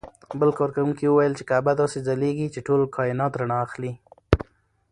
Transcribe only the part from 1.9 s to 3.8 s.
ځلېږي چې ټول کاینات رڼا